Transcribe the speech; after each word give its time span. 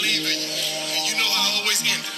believe. 0.00 0.24
And 0.24 1.04
you 1.04 1.14
know 1.20 1.28
I 1.28 1.60
always 1.60 1.84
end 1.84 2.00
it. 2.00 2.16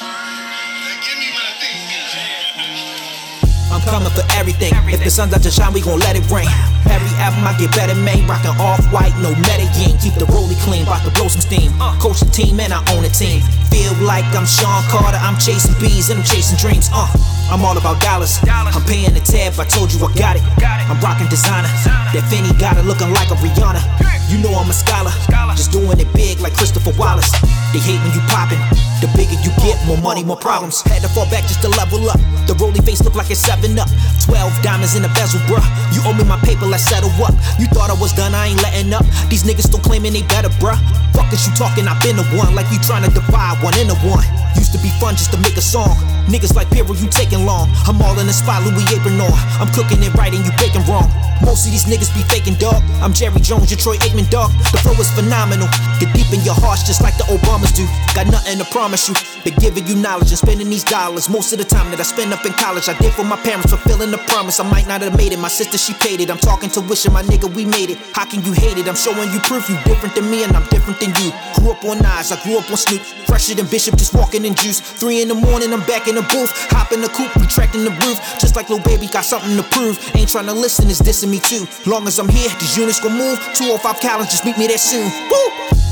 I'm 3.73 3.81
coming 3.89 4.13
for 4.13 4.23
everything. 4.37 4.77
If 4.93 5.03
the 5.03 5.11
sun's 5.11 5.33
out 5.33 5.43
to 5.43 5.51
shine, 5.51 5.73
we 5.73 5.81
gon' 5.81 5.99
let 5.99 6.15
it 6.15 6.29
rain. 6.31 6.47
Every 6.93 7.09
album 7.17 7.49
I 7.49 7.57
get 7.57 7.73
better, 7.73 7.97
man. 7.97 8.29
Rockin' 8.29 8.53
off 8.61 8.85
white, 8.93 9.17
no 9.25 9.33
Medellin. 9.49 9.97
Keep 9.97 10.21
the 10.21 10.29
rollie 10.29 10.61
clean, 10.61 10.85
bout 10.85 11.03
to 11.09 11.11
blow 11.17 11.27
some 11.27 11.41
steam. 11.41 11.73
Uh, 11.81 11.97
coach 11.99 12.21
the 12.21 12.29
team, 12.29 12.61
and 12.61 12.71
I 12.71 12.85
own 12.93 13.03
the 13.03 13.09
team. 13.09 13.41
Feel 13.73 13.97
like 14.05 14.29
I'm 14.37 14.45
Sean 14.45 14.85
Carter, 14.93 15.17
I'm 15.17 15.41
chasing 15.41 15.73
bees 15.81 16.11
and 16.13 16.21
I'm 16.21 16.27
chasing 16.29 16.61
dreams. 16.61 16.93
Uh, 16.93 17.09
I'm 17.49 17.65
all 17.65 17.77
about 17.77 18.01
dollars. 18.05 18.37
I'm 18.45 18.85
paying 18.85 19.15
the 19.15 19.25
tab, 19.25 19.59
I 19.59 19.65
told 19.65 19.91
you 19.91 19.99
I 20.05 20.13
got 20.15 20.37
it. 20.37 20.45
I'm 20.63 21.01
rockin' 21.01 21.33
designer. 21.33 21.73
That 22.13 22.29
Fenty 22.29 22.53
got 22.61 22.77
it 22.77 22.85
looking 22.85 23.11
like 23.11 23.33
a 23.33 23.37
Rihanna. 23.41 24.02
You 24.33 24.41
know 24.41 24.49
I'm 24.57 24.65
a 24.65 24.73
scholar, 24.73 25.13
just 25.61 25.73
doing 25.73 26.01
it 26.01 26.09
big 26.17 26.41
like 26.41 26.57
Christopher 26.57 26.97
Wallace. 26.97 27.29
They 27.77 27.85
hate 27.85 28.01
when 28.01 28.17
you 28.17 28.25
poppin'. 28.33 28.57
The 29.05 29.13
bigger 29.13 29.37
you 29.45 29.53
get, 29.61 29.77
more 29.85 30.01
money, 30.01 30.25
more 30.25 30.41
problems. 30.41 30.81
Had 30.89 31.05
to 31.05 31.11
fall 31.13 31.29
back 31.29 31.45
just 31.45 31.61
to 31.61 31.69
level 31.69 32.09
up. 32.09 32.17
The 32.49 32.57
rollie 32.57 32.81
face 32.81 33.05
look 33.05 33.15
like 33.15 33.29
it's 33.29 33.45
7 33.45 33.77
up. 33.77 33.93
12 34.25 34.49
diamonds 34.65 34.97
in 34.97 35.03
the 35.05 35.13
bezel, 35.13 35.37
bruh. 35.45 35.61
You 35.93 36.01
owe 36.09 36.17
me 36.17 36.25
my 36.25 36.41
paper, 36.49 36.65
let's 36.65 36.89
settle 36.89 37.13
up. 37.21 37.37
You 37.61 37.69
thought 37.77 37.93
I 37.93 37.99
was 38.01 38.17
done, 38.17 38.33
I 38.33 38.49
ain't 38.49 38.63
letting 38.63 38.95
up. 38.97 39.05
These 39.29 39.45
niggas 39.45 39.69
still 39.69 39.85
claiming 39.85 40.17
they 40.17 40.25
better, 40.25 40.49
bruh. 40.57 40.81
Fuck 41.13 41.29
is 41.29 41.45
you 41.45 41.53
talking, 41.53 41.85
i 41.85 41.93
been 42.01 42.17
the 42.17 42.25
one. 42.33 42.57
Like 42.57 42.73
you 42.73 42.81
trying 42.81 43.05
to 43.05 43.13
divide 43.13 43.61
one 43.61 43.77
into 43.77 44.01
one. 44.01 44.25
Used 44.57 44.73
to 44.73 44.81
just 45.17 45.33
to 45.33 45.39
make 45.39 45.57
a 45.57 45.63
song. 45.63 45.97
Niggas 46.27 46.55
like 46.55 46.71
Piro, 46.71 46.95
you 46.95 47.09
taking 47.09 47.45
long. 47.45 47.69
I'm 47.87 48.01
all 48.03 48.19
in 48.19 48.27
the 48.27 48.33
spot, 48.33 48.63
Louis 48.63 48.85
apron 48.95 49.21
on. 49.21 49.33
I'm 49.61 49.69
cooking 49.75 50.03
it 50.03 50.15
right 50.15 50.33
and 50.33 50.45
you 50.45 50.53
baking 50.59 50.85
wrong. 50.87 51.11
Most 51.43 51.67
of 51.67 51.73
these 51.75 51.85
niggas 51.91 52.15
be 52.15 52.23
faking, 52.31 52.55
dog. 52.55 52.83
I'm 53.03 53.13
Jerry 53.13 53.41
Jones, 53.41 53.71
your 53.71 53.79
Troy 53.79 53.97
Aikman, 53.99 54.31
dog. 54.31 54.55
The 54.71 54.79
flow 54.79 54.95
is 54.95 55.11
phenomenal. 55.11 55.67
Get 55.99 56.15
deep 56.15 56.31
in 56.31 56.41
your 56.47 56.55
hearts 56.55 56.87
just 56.87 57.03
like 57.03 57.19
the 57.19 57.25
Obamas 57.27 57.75
do. 57.75 57.83
Got 58.15 58.31
nothing 58.31 58.59
to 58.59 58.65
promise 58.71 59.09
you. 59.09 59.15
Been 59.43 59.59
giving 59.59 59.87
you 59.87 59.97
knowledge 59.97 60.31
and 60.31 60.39
spending 60.39 60.71
these 60.71 60.85
dollars. 60.85 61.29
Most 61.29 61.53
of 61.53 61.59
the 61.59 61.65
time 61.65 61.91
that 61.91 61.99
I 61.99 62.05
spend 62.05 62.33
up 62.33 62.47
in 62.47 62.53
college, 62.53 62.89
I 62.89 62.97
did 62.99 63.13
for 63.13 63.25
my 63.25 63.37
parents, 63.43 63.75
fulfilling 63.75 64.13
the 64.13 64.23
promise. 64.31 64.61
I 64.61 64.71
might 64.71 64.87
not 64.87 65.03
have 65.03 65.17
made 65.17 65.33
it. 65.33 65.39
My 65.39 65.49
sister, 65.49 65.77
she 65.77 65.95
paid 65.95 66.21
it. 66.21 66.31
I'm 66.31 66.39
talking 66.39 66.71
to 66.71 66.81
wishing 66.81 67.13
my 67.13 67.23
nigga, 67.23 67.53
we 67.53 67.65
made 67.67 67.91
it. 67.91 67.99
How 68.15 68.25
can 68.25 68.45
you 68.45 68.53
hate 68.53 68.79
it? 68.79 68.87
I'm 68.87 68.95
showing 68.95 69.31
you 69.33 69.41
proof 69.41 69.69
you 69.69 69.77
different 69.83 70.15
than 70.15 70.31
me 70.31 70.45
and 70.45 70.55
I'm 70.55 70.67
different 70.71 71.01
than 71.01 71.11
you. 71.19 71.35
Grew 71.59 71.73
up 71.73 71.85
on 71.85 71.99
Nas, 71.99 72.31
I 72.31 72.39
grew 72.45 72.59
up 72.59 72.71
on 72.71 72.77
Snoop. 72.77 73.03
Fresher 73.27 73.55
than 73.55 73.67
Bishop, 73.67 73.97
just 73.99 74.15
walking 74.15 74.45
in 74.45 74.55
juice. 74.55 74.79
Three 75.03 75.21
in 75.21 75.27
the 75.27 75.35
morning, 75.35 75.75
I'm 75.75 75.83
back 75.83 76.07
in 76.07 76.15
the 76.15 76.23
booth. 76.23 76.55
Hop 76.71 76.95
in 76.95 77.03
the 77.03 77.11
coupe, 77.11 77.35
retracting 77.35 77.83
the 77.83 77.91
roof. 78.07 78.23
Just 78.39 78.55
like 78.55 78.71
Lil 78.71 78.79
Baby, 78.87 79.11
got 79.11 79.27
something 79.27 79.59
to 79.59 79.67
prove. 79.75 79.99
Ain't 80.15 80.31
trying 80.31 80.47
to 80.47 80.55
listen, 80.55 80.87
it's 80.87 81.03
dissing 81.03 81.27
me 81.27 81.43
too. 81.43 81.67
Long 81.91 82.07
as 82.07 82.23
I'm 82.23 82.31
here, 82.31 82.47
these 82.63 82.79
units 82.79 83.03
gon' 83.03 83.19
move. 83.19 83.35
205 83.59 83.99
Collins, 83.99 84.31
just 84.31 84.47
meet 84.47 84.55
me 84.63 84.71
there 84.71 84.79
soon. 84.79 85.11
Woo! 85.27 85.47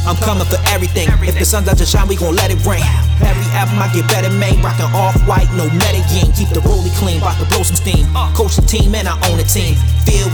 I'm 0.07 0.15
coming 0.23 0.47
for 0.47 0.63
everything. 0.71 1.11
If 1.27 1.35
the 1.35 1.45
sun's 1.45 1.67
out 1.67 1.83
to 1.83 1.87
shine, 1.87 2.07
we 2.07 2.15
gon' 2.15 2.39
let 2.39 2.55
it 2.55 2.63
rain. 2.63 2.87
Every 3.19 3.51
album 3.59 3.83
I 3.83 3.91
get 3.91 4.07
better 4.07 4.31
made, 4.31 4.63
rockin' 4.63 4.95
off 4.95 5.19
white, 5.27 5.51
no 5.59 5.67
Medellin. 5.75 6.31
Keep 6.39 6.55
the 6.55 6.63
rollie 6.63 6.95
clean, 7.03 7.19
bout 7.19 7.35
to 7.43 7.47
blow 7.51 7.67
some 7.67 7.75
steam. 7.75 8.07
Coach 8.39 8.55
the 8.55 8.63
team, 8.63 8.95
and 8.95 9.11
I 9.11 9.19
own 9.27 9.43
a 9.43 9.45
team. 9.45 9.75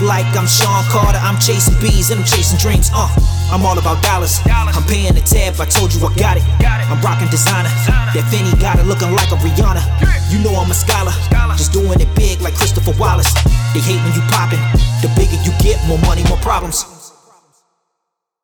Like 0.07 0.39
I'm 0.39 0.47
Sean 0.47 0.87
Carter, 0.87 1.19
I'm 1.19 1.35
chasing 1.43 1.75
bees 1.83 2.15
and 2.15 2.21
I'm 2.23 2.27
chasing 2.27 2.57
dreams. 2.63 2.95
Uh, 2.95 3.11
I'm 3.51 3.67
all 3.67 3.77
about 3.77 3.99
dollars. 4.07 4.39
I'm 4.47 4.87
paying 4.87 5.13
the 5.15 5.21
tab, 5.21 5.59
I 5.59 5.67
told 5.67 5.93
you 5.93 5.99
I 6.07 6.15
got 6.15 6.37
it. 6.39 6.45
I'm 6.63 7.03
rocking 7.03 7.27
designer. 7.27 7.69
That 8.15 8.23
Fenty 8.31 8.55
got 8.61 8.79
it 8.79 8.87
looking 8.87 9.11
like 9.11 9.35
a 9.35 9.39
Rihanna. 9.43 9.83
You 10.31 10.39
know 10.47 10.55
I'm 10.55 10.71
a 10.71 10.75
scholar, 10.75 11.11
just 11.59 11.73
doing 11.73 11.99
it 12.01 12.15
big 12.15 12.41
like 12.41 12.55
Christopher 12.55 12.95
Wallace. 13.01 13.35
They 13.75 13.83
hate 13.83 13.99
when 13.99 14.15
you 14.15 14.23
poppin'. 14.31 14.63
The 15.03 15.11
bigger 15.19 15.43
you 15.43 15.51
get, 15.59 15.83
more 15.89 15.99
money, 16.07 16.23
more 16.31 16.39
problems. 16.39 16.96